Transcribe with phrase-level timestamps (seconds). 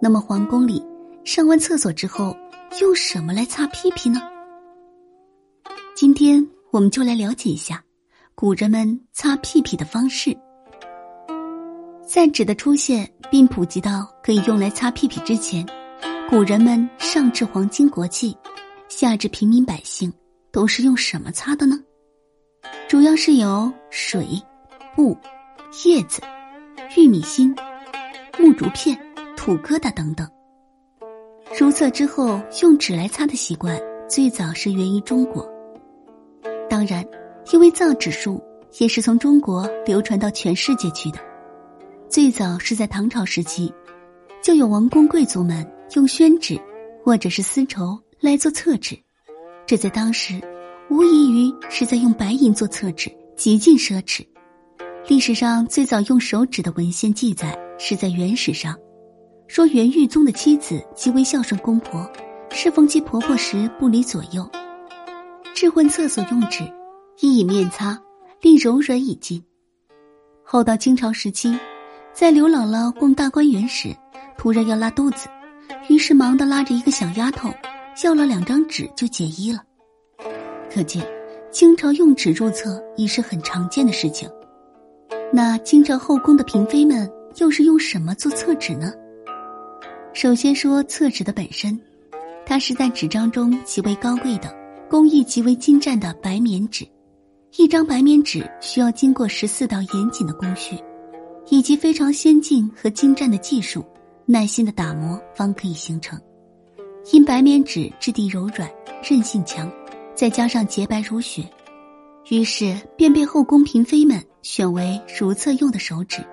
[0.00, 0.84] 那么皇宫里
[1.24, 2.36] 上完厕所之后，
[2.80, 4.20] 用什么来擦屁屁呢？
[5.94, 7.82] 今天我们就来了解一下
[8.34, 10.36] 古人们擦屁屁的方式。
[12.06, 15.66] 在纸的出现并普及到可以用来擦屁屁之前，
[16.28, 18.36] 古人们上至皇亲国戚，
[18.88, 20.12] 下至平民百姓，
[20.52, 21.76] 都是用什么擦的呢？
[22.88, 24.26] 主要是有水、
[24.94, 25.16] 布、
[25.84, 26.20] 叶子、
[26.96, 27.54] 玉米芯、
[28.38, 28.96] 木竹片、
[29.46, 30.28] 土疙瘩等等。
[31.56, 35.48] 如厕之后用纸来擦的习惯，最早是源于中国。
[36.68, 37.06] 当然，
[37.52, 38.42] 因为造纸术
[38.80, 41.20] 也是从中国流传到全世界去的。
[42.08, 43.72] 最早是在唐朝时期，
[44.42, 46.60] 就有王公贵族们用宣纸
[47.04, 48.98] 或者是丝绸来做厕纸，
[49.64, 50.40] 这在当时
[50.90, 54.26] 无异于是在用白银做厕纸，极尽奢侈。
[55.06, 58.76] 历史上最早用手指的文献记载是在原始上，
[59.48, 62.08] 说元玉宗的妻子极为孝顺公婆，
[62.50, 64.48] 侍奉其婆婆时不离左右。
[65.54, 66.64] 置换厕所用纸，
[67.20, 67.98] 一以面擦，
[68.40, 69.42] 令柔软以尽。
[70.42, 71.58] 后到清朝时期。
[72.12, 73.94] 在刘姥姥逛大观园时，
[74.38, 75.28] 突然要拉肚子，
[75.90, 77.50] 于是忙得拉着一个小丫头，
[78.02, 79.62] 要了两张纸就解衣了。
[80.72, 81.06] 可见，
[81.50, 84.26] 清朝用纸入厕已是很常见的事情。
[85.30, 88.90] 那清朝后宫的嫔妃们又是用什么做厕纸呢？
[90.16, 91.78] 首先说厕纸的本身，
[92.46, 94.50] 它是在纸张中极为高贵的、
[94.88, 96.88] 工艺极为精湛的白棉纸。
[97.58, 100.74] 一张白棉纸需要经过十四道严谨的工序。
[101.50, 103.84] 以及非常先进和精湛的技术，
[104.24, 106.18] 耐心的打磨方可以形成。
[107.12, 108.68] 因白棉纸质地柔软、
[109.06, 109.70] 韧性强，
[110.14, 111.44] 再加上洁白如雪，
[112.30, 116.24] 于是便被后宫嫔妃们选为如厕用的手纸，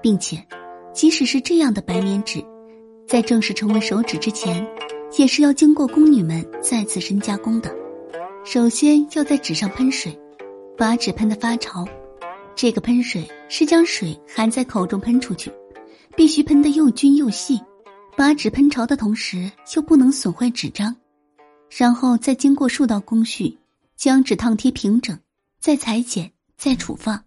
[0.00, 0.42] 并且，
[0.94, 2.42] 即使是这样的白棉纸，
[3.10, 4.64] 在正式成为手指之前，
[5.18, 7.74] 也是要经过宫女们再次深加工的。
[8.44, 10.16] 首先要在纸上喷水，
[10.78, 11.84] 把纸喷得发潮。
[12.54, 15.50] 这个喷水是将水含在口中喷出去，
[16.14, 17.60] 必须喷得又均又细，
[18.16, 20.94] 把纸喷潮的同时又不能损坏纸张，
[21.68, 23.58] 然后再经过数道工序，
[23.96, 25.18] 将纸烫贴平整，
[25.58, 27.24] 再裁剪，再处放，